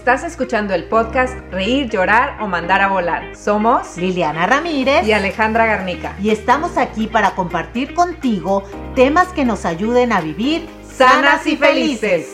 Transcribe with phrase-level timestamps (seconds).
[0.00, 3.36] Estás escuchando el podcast Reír, Llorar o Mandar a Volar.
[3.36, 6.16] Somos Liliana Ramírez y Alejandra Garnica.
[6.22, 12.28] Y estamos aquí para compartir contigo temas que nos ayuden a vivir sanas y felices.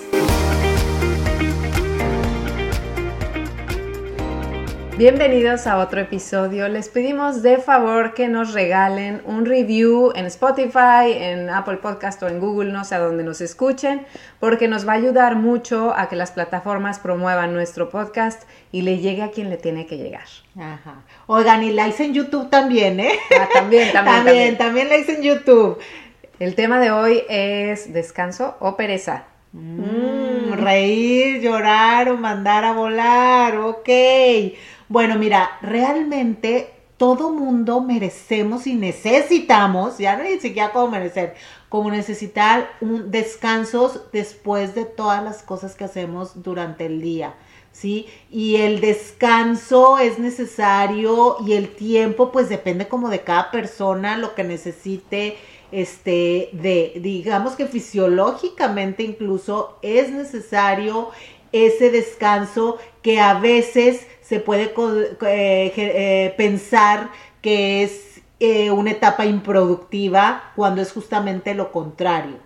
[4.99, 6.69] Bienvenidos a otro episodio.
[6.69, 12.29] Les pedimos de favor que nos regalen un review en Spotify, en Apple Podcast o
[12.29, 14.07] en Google, no sé a dónde nos escuchen,
[14.41, 18.97] porque nos va a ayudar mucho a que las plataformas promuevan nuestro podcast y le
[18.97, 20.25] llegue a quien le tiene que llegar.
[20.59, 21.03] Ajá.
[21.27, 23.19] Oigan, y la hice en YouTube también, ¿eh?
[23.39, 25.79] Ah, también, también, también, también la hice en YouTube.
[26.39, 29.25] El tema de hoy es descanso o pereza.
[29.53, 30.36] Mm,
[30.67, 33.89] reír, llorar o mandar a volar, ok.
[34.89, 41.35] Bueno, mira, realmente todo mundo merecemos y necesitamos, ya no ni siquiera como merecer,
[41.69, 47.35] como necesitar un descansos después de todas las cosas que hacemos durante el día.
[47.77, 48.07] ¿Sí?
[48.31, 54.35] Y el descanso es necesario y el tiempo pues depende como de cada persona, lo
[54.35, 55.37] que necesite,
[55.73, 61.11] este, de, digamos que fisiológicamente incluso es necesario
[61.53, 64.73] ese descanso que a veces se puede
[65.27, 67.11] eh, eh, pensar
[67.43, 72.39] que es eh, una etapa improductiva cuando es justamente lo contrario.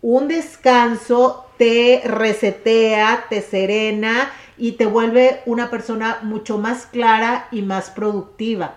[0.00, 7.62] Un descanso te resetea, te serena y te vuelve una persona mucho más clara y
[7.62, 8.76] más productiva.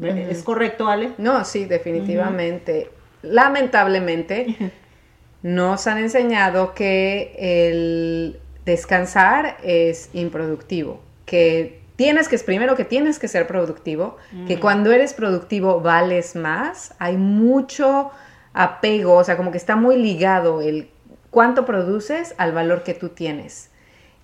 [0.00, 1.12] ¿Es correcto, Ale?
[1.18, 2.90] No, sí, definitivamente.
[3.22, 4.72] Lamentablemente,
[5.42, 13.28] nos han enseñado que el descansar es improductivo, que tienes que, primero que tienes que
[13.28, 18.10] ser productivo, que cuando eres productivo vales más, hay mucho
[18.54, 20.88] apego, o sea, como que está muy ligado el
[21.30, 23.71] cuánto produces al valor que tú tienes.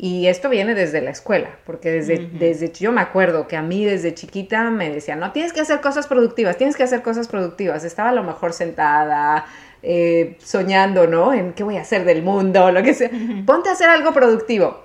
[0.01, 3.85] Y esto viene desde la escuela, porque desde, desde yo me acuerdo que a mí
[3.85, 7.83] desde chiquita me decían, no, tienes que hacer cosas productivas, tienes que hacer cosas productivas.
[7.83, 9.45] Estaba a lo mejor sentada,
[9.83, 11.33] eh, soñando, ¿no?
[11.33, 13.11] En qué voy a hacer del mundo, lo que sea.
[13.45, 14.83] Ponte a hacer algo productivo.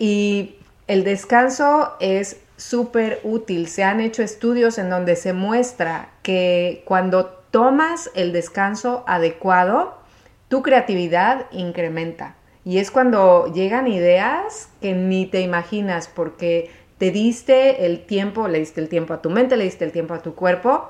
[0.00, 0.56] Y
[0.88, 3.68] el descanso es súper útil.
[3.68, 9.98] Se han hecho estudios en donde se muestra que cuando tomas el descanso adecuado,
[10.48, 12.34] tu creatividad incrementa.
[12.64, 18.60] Y es cuando llegan ideas que ni te imaginas porque te diste el tiempo, le
[18.60, 20.88] diste el tiempo a tu mente, le diste el tiempo a tu cuerpo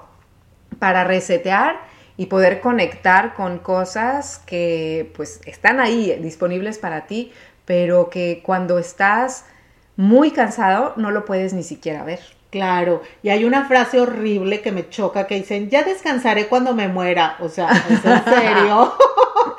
[0.78, 1.80] para resetear
[2.16, 7.32] y poder conectar con cosas que pues están ahí disponibles para ti,
[7.64, 9.46] pero que cuando estás
[9.96, 12.20] muy cansado no lo puedes ni siquiera ver.
[12.50, 16.86] Claro, y hay una frase horrible que me choca que dicen, ya descansaré cuando me
[16.86, 17.36] muera.
[17.40, 18.92] O sea, ¿es en serio?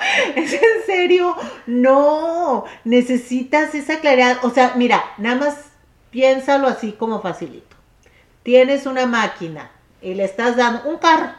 [0.35, 1.35] ¿Es en serio?
[1.67, 4.37] No, necesitas esa claridad.
[4.43, 5.57] O sea, mira, nada más
[6.09, 7.75] piénsalo así como facilito.
[8.43, 9.71] Tienes una máquina
[10.01, 11.31] y le estás dando un carro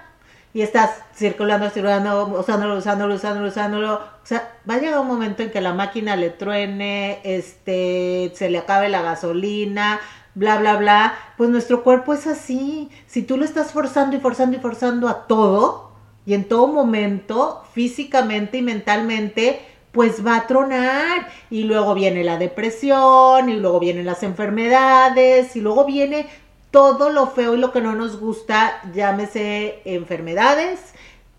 [0.55, 3.95] y estás circulando, circulando, usándolo, usándolo, usándolo, usándolo.
[3.95, 8.49] O sea, va a llegar un momento en que la máquina le truene, este, se
[8.49, 10.01] le acabe la gasolina,
[10.35, 12.91] bla, bla, bla, pues nuestro cuerpo es así.
[13.07, 15.94] Si tú lo estás forzando y forzando y forzando a todo,
[16.27, 19.61] y en todo momento, físicamente y mentalmente,
[19.93, 21.29] pues va a tronar.
[21.51, 26.27] Y luego viene la depresión, y luego vienen las enfermedades, y luego viene
[26.71, 30.81] todo lo feo y lo que no nos gusta, llámese enfermedades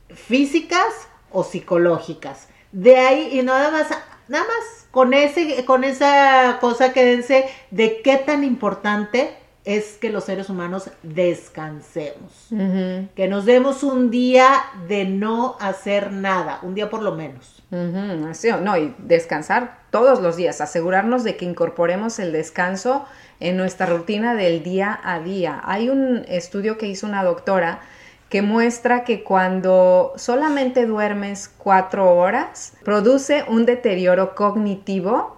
[0.07, 2.47] físicas o psicológicas.
[2.71, 3.87] De ahí, y nada más,
[4.29, 9.35] nada más con, ese, con esa cosa quédense de qué tan importante
[9.65, 12.47] es que los seres humanos descansemos.
[13.15, 14.47] Que nos demos un día
[14.87, 17.63] de no hacer nada, un día por lo menos.
[18.29, 23.05] Así, no, y descansar todos los días, asegurarnos de que incorporemos el descanso
[23.39, 25.61] en nuestra rutina del día a día.
[25.65, 27.81] Hay un estudio que hizo una doctora
[28.29, 35.37] que muestra que cuando solamente duermes cuatro horas, produce un deterioro cognitivo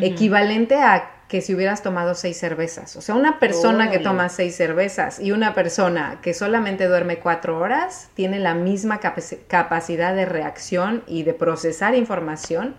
[0.00, 2.96] equivalente a que si hubieras tomado seis cervezas.
[2.96, 7.58] O sea, una persona que toma seis cervezas y una persona que solamente duerme cuatro
[7.58, 12.74] horas tiene la misma capacidad de reacción y de procesar información.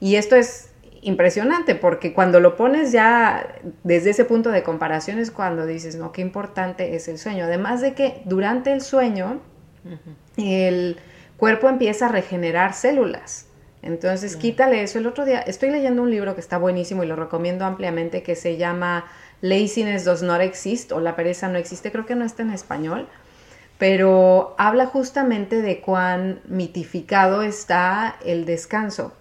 [0.00, 0.68] Y esto es
[1.00, 3.54] impresionante porque cuando lo pones ya
[3.84, 7.44] desde ese punto de comparación es cuando dices, no, qué importante es el sueño.
[7.44, 9.40] Además de que durante el sueño
[10.36, 10.98] el
[11.38, 13.47] cuerpo empieza a regenerar células.
[13.82, 14.98] Entonces, quítale eso.
[14.98, 18.34] El otro día estoy leyendo un libro que está buenísimo y lo recomiendo ampliamente que
[18.34, 19.06] se llama
[19.40, 21.92] Laziness Does Not Exist o La pereza no existe.
[21.92, 23.08] Creo que no está en español,
[23.78, 29.12] pero habla justamente de cuán mitificado está el descanso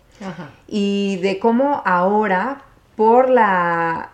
[0.68, 2.64] y de cómo ahora
[2.96, 4.10] por la,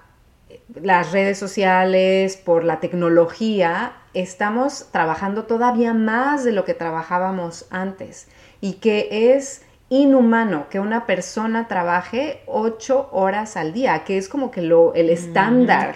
[0.82, 8.28] las redes sociales, por la tecnología, estamos trabajando todavía más de lo que trabajábamos antes
[8.60, 9.62] y que es
[10.02, 15.10] inhumano que una persona trabaje ocho horas al día, que es como que lo, el
[15.10, 15.94] estándar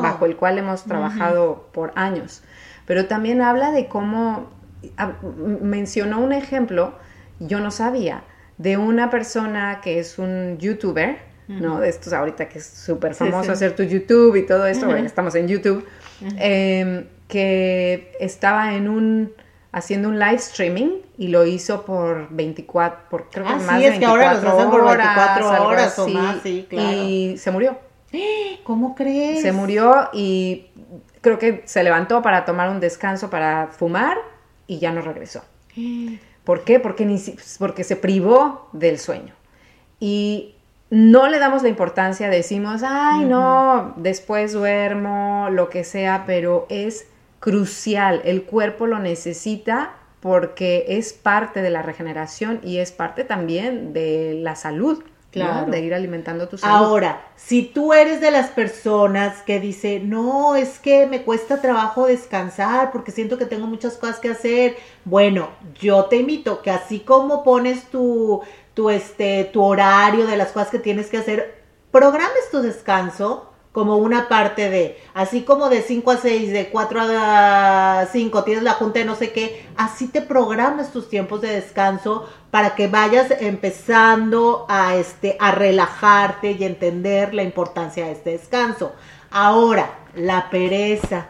[0.00, 2.42] bajo el cual hemos trabajado por años.
[2.86, 4.50] Pero también habla de cómo,
[5.60, 6.94] mencionó un ejemplo,
[7.38, 8.24] yo no sabía,
[8.58, 11.78] de una persona que es un youtuber, ¿no?
[11.78, 15.46] De estos ahorita que es súper famoso hacer tu YouTube y todo esto, estamos en
[15.46, 15.86] YouTube,
[16.38, 19.32] em, que estaba en un
[19.76, 20.88] haciendo un live streaming
[21.18, 24.32] y lo hizo por 24, por creo que ah, más sí, de es que ahora
[24.32, 26.92] los hacen por 24 horas, o más, sí, claro.
[26.92, 27.78] Y se murió.
[28.64, 29.42] ¿Cómo crees?
[29.42, 30.68] Se murió y
[31.20, 34.16] creo que se levantó para tomar un descanso para fumar
[34.66, 35.44] y ya no regresó.
[36.44, 36.80] ¿Por qué?
[36.80, 37.22] Porque, ni,
[37.58, 39.34] porque se privó del sueño.
[40.00, 40.54] Y
[40.88, 47.06] no le damos la importancia, decimos, ay, no, después duermo, lo que sea, pero es
[47.40, 53.92] crucial, el cuerpo lo necesita porque es parte de la regeneración y es parte también
[53.92, 55.02] de la salud.
[55.30, 55.70] Claro.
[55.70, 56.74] De ir alimentando tu salud.
[56.74, 62.06] Ahora, si tú eres de las personas que dice, no, es que me cuesta trabajo
[62.06, 67.00] descansar porque siento que tengo muchas cosas que hacer, bueno, yo te invito que así
[67.00, 68.40] como pones tu,
[68.72, 73.45] tu, este, tu horario de las cosas que tienes que hacer, programes tu descanso,
[73.76, 78.62] como una parte de, así como de 5 a 6, de 4 a 5 tienes
[78.62, 82.88] la junta de no sé qué, así te programas tus tiempos de descanso para que
[82.88, 88.92] vayas empezando a, este, a relajarte y entender la importancia de este descanso.
[89.30, 91.26] Ahora, la pereza.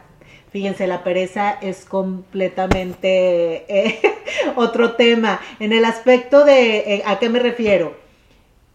[0.53, 4.01] Fíjense, la pereza es completamente eh,
[4.55, 5.41] otro tema.
[5.59, 7.97] En el aspecto de, eh, ¿a qué me refiero?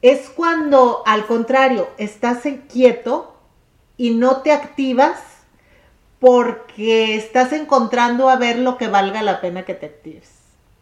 [0.02, 3.31] Es cuando, al contrario, estás en quieto,
[3.98, 5.20] y no te activas
[6.20, 10.30] porque estás encontrando a ver lo que valga la pena que te actives.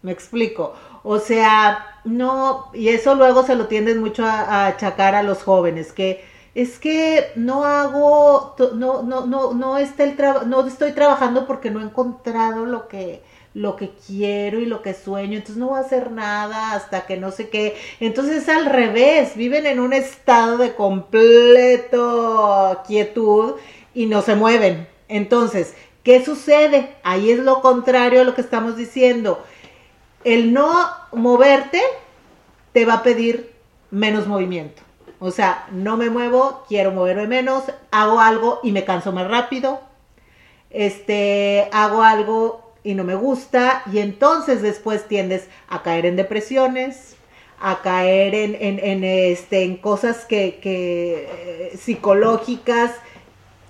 [0.01, 0.73] Me explico.
[1.03, 5.93] O sea, no, y eso luego se lo tienden mucho a, achacar a los jóvenes,
[5.93, 6.23] que
[6.55, 10.17] es que no hago, no, no, no, no, está el
[10.47, 13.23] no estoy trabajando porque no he encontrado lo que,
[13.53, 17.17] lo que quiero y lo que sueño, entonces no voy a hacer nada hasta que
[17.17, 17.75] no sé qué.
[17.99, 23.55] Entonces al revés, viven en un estado de completo quietud
[23.93, 24.87] y no se mueven.
[25.07, 25.73] Entonces,
[26.03, 26.95] ¿qué sucede?
[27.03, 29.43] Ahí es lo contrario a lo que estamos diciendo.
[30.23, 30.71] El no
[31.11, 31.81] moverte
[32.73, 33.51] te va a pedir
[33.89, 34.83] menos movimiento.
[35.19, 39.81] O sea, no me muevo, quiero moverme menos, hago algo y me canso más rápido.
[40.69, 47.15] Este, hago algo y no me gusta y entonces después tiendes a caer en depresiones,
[47.59, 52.91] a caer en, en, este, en cosas que, que eh, psicológicas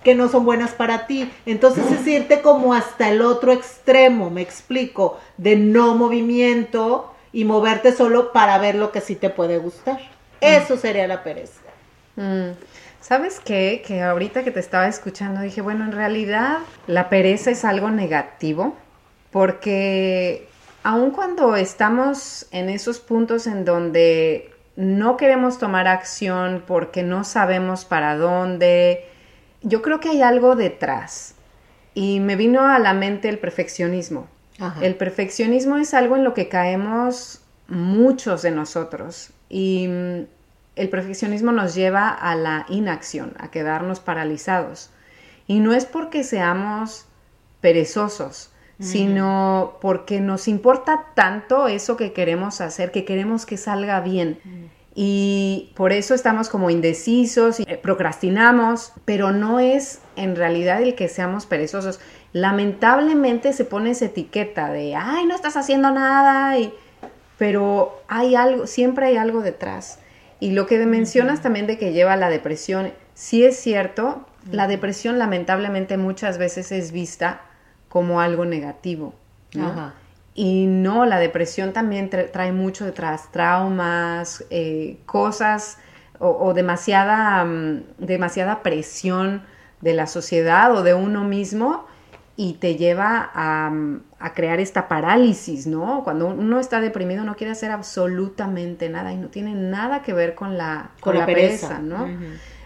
[0.04, 1.32] que no son buenas para ti.
[1.46, 7.92] Entonces es irte como hasta el otro extremo, me explico, de no movimiento y moverte
[7.92, 10.00] solo para ver lo que sí te puede gustar.
[10.42, 11.62] Eso sería la pereza.
[12.16, 12.52] Mm.
[13.02, 13.84] ¿Sabes qué?
[13.86, 18.76] Que ahorita que te estaba escuchando dije, bueno, en realidad la pereza es algo negativo
[19.32, 20.48] porque
[20.84, 27.86] aun cuando estamos en esos puntos en donde no queremos tomar acción porque no sabemos
[27.86, 29.06] para dónde,
[29.62, 31.36] yo creo que hay algo detrás.
[31.94, 34.28] Y me vino a la mente el perfeccionismo.
[34.82, 39.32] El perfeccionismo es algo en lo que caemos muchos de nosotros.
[39.50, 40.26] Y mm,
[40.76, 44.92] el perfeccionismo nos lleva a la inacción, a quedarnos paralizados.
[45.48, 47.06] Y no es porque seamos
[47.62, 54.40] perezosos, sino porque nos importa tanto eso que queremos hacer, que queremos que salga bien.
[54.96, 60.96] Y por eso estamos como indecisos y eh, procrastinamos, pero no es en realidad el
[60.96, 62.00] que seamos perezosos.
[62.34, 66.74] Lamentablemente se pone esa etiqueta de, ay, no estás haciendo nada, y...
[67.38, 70.00] pero hay algo, siempre hay algo detrás.
[70.40, 74.68] Y lo que mencionas también de que lleva a la depresión, sí es cierto, la
[74.68, 77.42] depresión lamentablemente muchas veces es vista
[77.90, 79.14] como algo negativo.
[80.36, 85.80] Y no, la depresión también trae mucho detrás, traumas, eh, cosas
[86.20, 89.42] o, demasiada, mm, demasiada presión
[89.82, 91.86] de la sociedad o de uno mismo
[92.36, 94.02] y te lleva a, mm,
[94.34, 96.04] crear esta parálisis, ¿no?
[96.04, 100.36] Cuando uno está deprimido no quiere hacer absolutamente nada y no tiene nada que ver
[100.36, 102.08] con la, con, la, pereza, ¿no?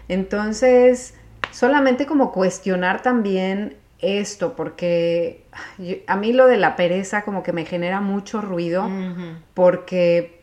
[0.08, 1.14] Entonces,
[1.50, 5.44] solamente como cuestionar también esto, porque
[6.06, 8.88] a mí lo de la pereza como que me genera mucho ruido,
[9.54, 10.42] porque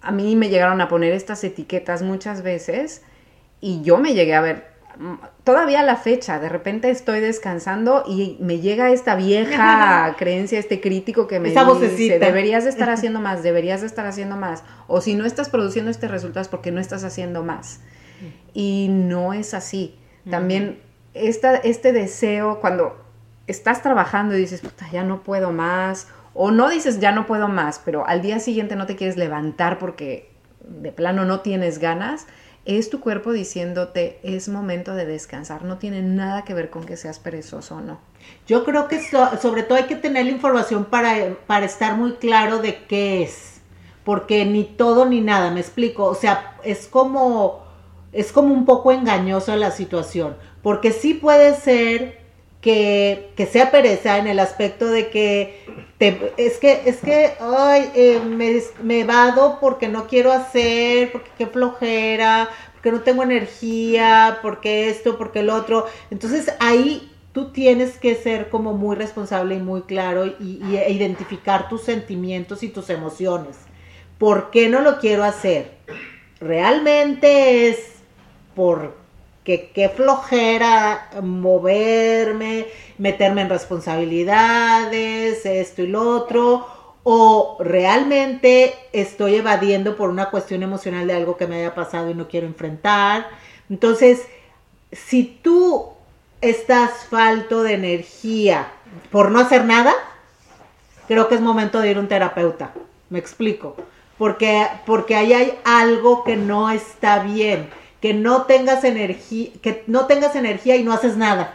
[0.00, 3.02] a mí me llegaron a poner estas etiquetas muchas veces
[3.60, 4.66] y yo me llegué a ver,
[4.98, 10.58] mm, todavía a la fecha, de repente estoy descansando y me llega esta vieja creencia,
[10.58, 14.64] este crítico que me dice, deberías de estar haciendo más, deberías de estar haciendo más,
[14.88, 17.80] o si no estás produciendo este resultado es porque no estás haciendo más.
[18.54, 19.96] Y no es así.
[20.30, 20.78] También
[21.14, 22.96] esta, este deseo, cuando
[23.46, 27.48] estás trabajando y dices, puta, ya no puedo más, o no dices ya no puedo
[27.48, 32.26] más, pero al día siguiente no te quieres levantar porque de plano no tienes ganas,
[32.64, 35.64] es tu cuerpo diciéndote es momento de descansar.
[35.64, 37.98] No tiene nada que ver con que seas perezoso o no.
[38.46, 39.00] Yo creo que
[39.40, 43.60] sobre todo hay que tener la información para, para estar muy claro de qué es.
[44.04, 46.04] Porque ni todo ni nada, me explico.
[46.04, 47.64] O sea, es como,
[48.12, 50.36] es como un poco engañosa la situación.
[50.62, 52.22] Porque sí puede ser
[52.60, 55.64] que, que, sea pereza en el aspecto de que
[55.98, 61.30] te, es que, es que, ay, eh, me, me vado porque no quiero hacer, porque
[61.36, 65.86] qué flojera, porque no tengo energía, porque esto, porque el otro.
[66.12, 71.68] Entonces ahí tú tienes que ser como muy responsable y muy claro y, y identificar
[71.68, 73.56] tus sentimientos y tus emociones.
[74.18, 75.72] ¿Por qué no lo quiero hacer?
[76.38, 77.78] Realmente es
[78.54, 79.01] por
[79.44, 82.66] que qué flojera moverme,
[82.98, 86.66] meterme en responsabilidades, esto y lo otro,
[87.02, 92.14] o realmente estoy evadiendo por una cuestión emocional de algo que me haya pasado y
[92.14, 93.26] no quiero enfrentar.
[93.68, 94.22] Entonces,
[94.92, 95.88] si tú
[96.40, 98.68] estás falto de energía
[99.10, 99.92] por no hacer nada,
[101.08, 102.72] creo que es momento de ir a un terapeuta.
[103.10, 103.74] Me explico.
[104.18, 107.68] Porque, porque ahí hay algo que no está bien
[108.02, 111.54] que no tengas energía, que no tengas energía y no haces nada.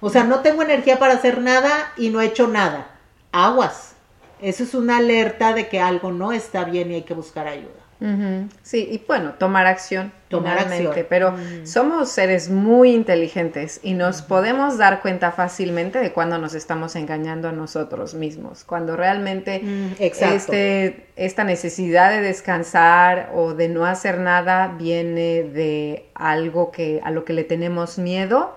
[0.00, 2.86] O sea, no tengo energía para hacer nada y no he hecho nada.
[3.30, 3.94] Aguas.
[4.40, 8.48] Eso es una alerta de que algo no está bien y hay que buscar ayuda.
[8.62, 10.12] Sí, y bueno, tomar acción.
[10.28, 10.92] Tomar acción.
[11.08, 11.66] Pero mm.
[11.66, 17.48] somos seres muy inteligentes y nos podemos dar cuenta fácilmente de cuando nos estamos engañando
[17.48, 18.64] a nosotros mismos.
[18.64, 26.06] Cuando realmente mm, este, esta necesidad de descansar o de no hacer nada viene de
[26.14, 28.54] algo que, a lo que le tenemos miedo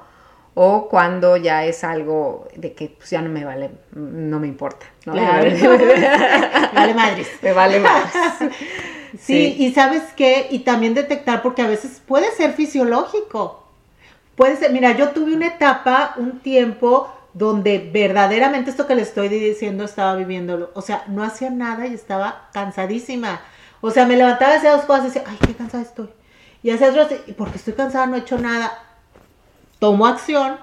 [0.61, 4.87] o cuando ya es algo de que pues, ya no me vale, no me importa.
[5.05, 5.13] ¿no?
[6.73, 7.29] vale madres.
[7.41, 8.11] Me vale madres.
[9.19, 13.63] Sí, y sabes qué, y también detectar, porque a veces puede ser fisiológico.
[14.35, 19.27] Puede ser, mira, yo tuve una etapa, un tiempo donde verdaderamente esto que le estoy
[19.27, 20.71] diciendo estaba viviéndolo.
[20.73, 23.41] O sea, no hacía nada y estaba cansadísima.
[23.81, 26.09] O sea, me levantaba, hacía dos cosas y decía, ay, qué cansada estoy.
[26.63, 28.83] Y hacía otras, porque estoy cansada, no he hecho nada.
[29.79, 30.57] Tomo acción,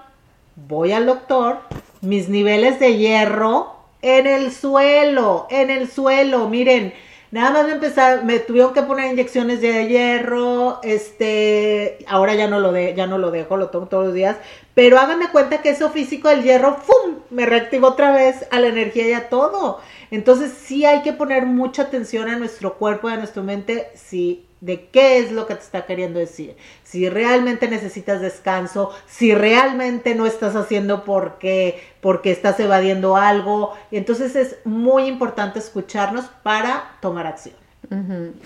[0.55, 1.61] voy al doctor,
[2.01, 6.49] mis niveles de hierro en el suelo, en el suelo.
[6.49, 6.93] Miren,
[7.31, 12.61] Nada más me empezaron, me tuvieron que poner inyecciones de hierro, este, ahora ya no
[12.61, 14.37] lo de, ya no lo dejo, lo tomo todos los días,
[14.75, 17.17] pero háganme cuenta que eso físico del hierro, ¡fum!
[17.31, 19.81] me reactivó otra vez a la energía y a todo.
[20.11, 24.47] Entonces sí hay que poner mucha atención a nuestro cuerpo y a nuestra mente si
[24.61, 26.57] de qué es lo que te está queriendo decir.
[26.83, 33.75] Si realmente necesitas descanso, si realmente no estás haciendo porque, porque estás evadiendo algo.
[33.91, 37.55] Entonces es muy importante escucharnos para tomar acción.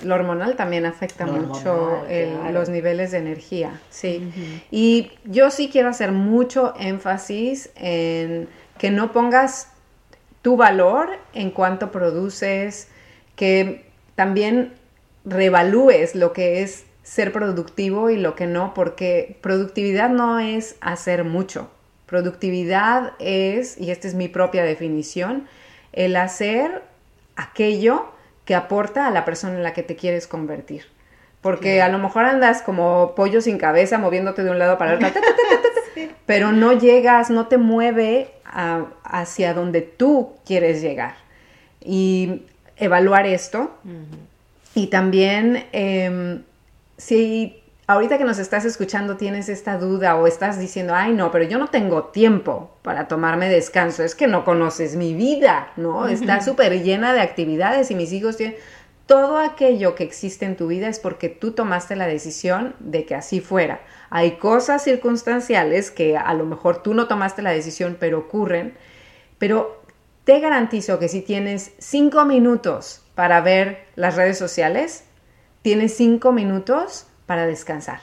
[0.05, 2.03] Lo hormonal también afecta mucho
[2.53, 4.31] los niveles de energía, sí.
[4.71, 9.73] Y yo sí quiero hacer mucho énfasis en que no pongas
[10.43, 12.89] tu valor en cuanto produces,
[13.35, 14.75] que también
[15.25, 21.25] revalúes lo que es ser productivo y lo que no, porque productividad no es hacer
[21.25, 21.71] mucho.
[22.07, 25.47] Productividad es, y esta es mi propia definición,
[25.93, 26.83] el hacer
[27.37, 28.07] aquello
[28.45, 30.85] que aporta a la persona en la que te quieres convertir.
[31.41, 35.09] Porque a lo mejor andas como pollo sin cabeza moviéndote de un lado para otro,
[36.27, 38.31] pero no llegas, no te mueve
[39.05, 41.15] hacia donde tú quieres llegar.
[41.81, 42.43] Y
[42.77, 43.71] evaluar esto
[44.75, 46.43] y también, em,
[46.97, 51.45] si ahorita que nos estás escuchando tienes esta duda o estás diciendo, ay, no, pero
[51.45, 56.07] yo no tengo tiempo para tomarme descanso, es que no conoces mi vida, ¿no?
[56.07, 58.57] Está súper llena de actividades y mis hijos tienen...
[59.07, 63.17] Todo aquello que existe en tu vida es porque tú tomaste la decisión de que
[63.17, 63.81] así fuera.
[64.09, 68.75] Hay cosas circunstanciales que a lo mejor tú no tomaste la decisión, pero ocurren.
[69.39, 69.83] Pero
[70.23, 75.05] te garantizo que si tienes cinco minutos para ver las redes sociales,
[75.61, 78.01] tienes cinco minutos para descansar.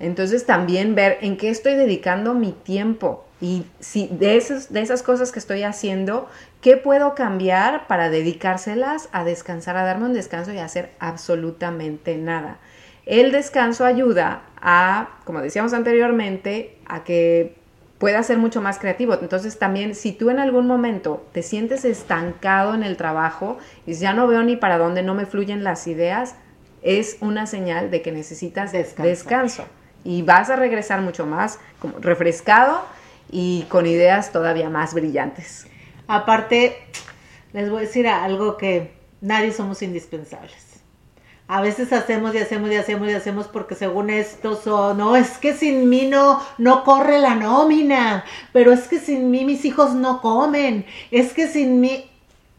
[0.00, 5.30] Entonces también ver en qué estoy dedicando mi tiempo y si de de esas cosas
[5.30, 6.28] que estoy haciendo,
[6.60, 12.18] ¿qué puedo cambiar para dedicárselas a descansar, a darme un descanso y a hacer absolutamente
[12.18, 12.58] nada?
[13.06, 17.54] El descanso ayuda a, como decíamos anteriormente, a que
[17.98, 19.14] pueda ser mucho más creativo.
[19.20, 24.12] Entonces también si tú en algún momento te sientes estancado en el trabajo y ya
[24.12, 26.36] no veo ni para dónde, no me fluyen las ideas,
[26.82, 29.64] es una señal de que necesitas descanso.
[30.04, 32.82] Y vas a regresar mucho más como refrescado
[33.30, 35.66] y con ideas todavía más brillantes.
[36.06, 36.76] Aparte,
[37.52, 40.67] les voy a decir algo que nadie somos indispensables.
[41.50, 45.38] A veces hacemos y hacemos y hacemos y hacemos porque según esto son, no, es
[45.38, 49.94] que sin mí no, no corre la nómina, pero es que sin mí mis hijos
[49.94, 52.04] no comen, es que sin mí,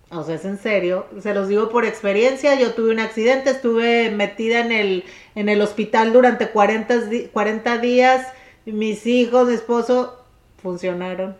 [0.10, 4.10] o sea, es en serio, se los digo por experiencia, yo tuve un accidente, estuve
[4.10, 5.04] metida en el,
[5.36, 6.96] en el hospital durante 40,
[7.32, 8.26] 40 días,
[8.66, 10.20] mis hijos, mi esposo,
[10.64, 11.38] funcionaron.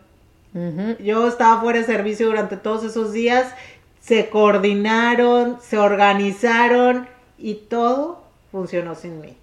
[1.00, 3.52] Yo estaba fuera de servicio durante todos esos días,
[4.00, 7.08] se coordinaron, se organizaron
[7.40, 9.36] y todo funcionó sin mí.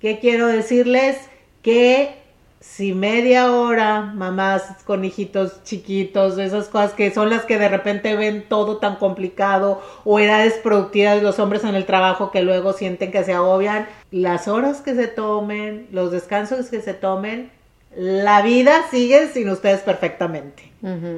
[0.00, 1.16] ¿Qué quiero decirles?
[1.62, 2.22] Que
[2.62, 8.14] si media hora, mamás con hijitos chiquitos, esas cosas que son las que de repente
[8.14, 12.72] ven todo tan complicado, o edades productivas de los hombres en el trabajo que luego
[12.72, 17.50] sienten que se agobian, las horas que se tomen, los descansos que se tomen,
[17.96, 20.70] la vida sigue sin ustedes perfectamente.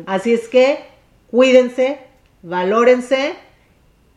[0.07, 0.79] Así es que
[1.31, 1.99] cuídense,
[2.43, 3.35] valórense,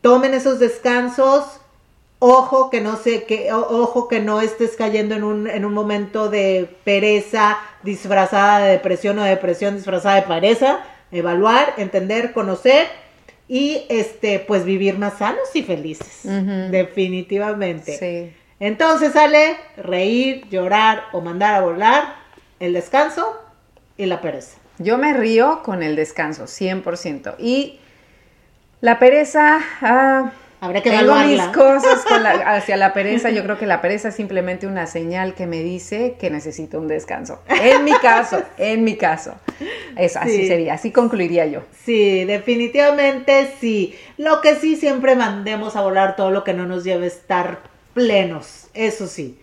[0.02, 1.60] tomen esos descansos,
[2.20, 6.30] ojo que no sé, que, ojo que no estés cayendo en un, en un momento
[6.30, 10.80] de pereza disfrazada de depresión o depresión disfrazada de pereza,
[11.12, 12.88] evaluar, entender, conocer
[13.48, 16.22] y este pues vivir más sanos y felices.
[16.24, 17.98] Definitivamente.
[17.98, 18.34] Sí.
[18.60, 22.16] Entonces sale reír, llorar o mandar a volar
[22.60, 23.40] el descanso
[23.98, 24.58] y la pereza.
[24.80, 27.36] Yo me río con el descanso, 100%.
[27.40, 27.80] Y
[28.82, 30.32] la pereza, ah,
[30.68, 32.04] Habrá que Tengo mis cosas
[32.46, 33.30] hacia la pereza.
[33.30, 36.90] Yo creo que la pereza es simplemente una señal que me dice que necesito un
[36.90, 37.40] descanso.
[37.48, 39.36] En mi caso, en mi caso.
[39.96, 41.62] Es, Así sería, así concluiría yo.
[41.86, 43.96] Sí, definitivamente sí.
[44.18, 47.60] Lo que sí, siempre mandemos a volar todo lo que no nos lleve a estar
[47.94, 48.68] plenos.
[48.74, 49.40] Eso sí.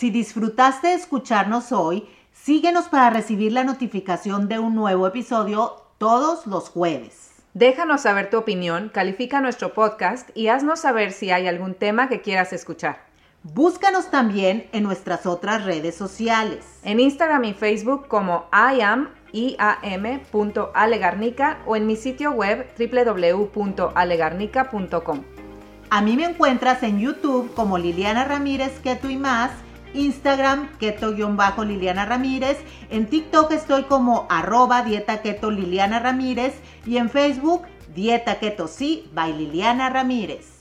[0.00, 6.46] Si disfrutaste de escucharnos hoy, síguenos para recibir la notificación de un nuevo episodio todos
[6.46, 7.27] los jueves.
[7.58, 12.20] Déjanos saber tu opinión, califica nuestro podcast y haznos saber si hay algún tema que
[12.20, 13.00] quieras escuchar.
[13.42, 16.78] Búscanos también en nuestras otras redes sociales.
[16.84, 18.46] En Instagram y Facebook como
[19.32, 25.24] iam.alegarnica o en mi sitio web www.alegarnica.com.
[25.90, 29.50] A mí me encuentras en YouTube como Liliana Ramírez Keto y más
[29.94, 32.58] Instagram, keto-liliana Ramírez.
[32.90, 36.54] En TikTok estoy como arroba dieta keto Liliana Ramírez.
[36.86, 37.62] Y en Facebook,
[37.94, 40.57] dieta keto sí by Liliana Ramírez.